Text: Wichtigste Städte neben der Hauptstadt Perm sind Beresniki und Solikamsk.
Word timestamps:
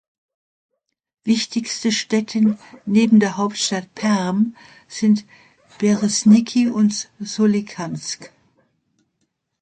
Wichtigste 1.25 1.91
Städte 1.91 2.57
neben 2.87 3.19
der 3.19 3.37
Hauptstadt 3.37 3.93
Perm 3.93 4.55
sind 4.87 5.25
Beresniki 5.77 6.67
und 6.69 7.11
Solikamsk. 7.19 8.33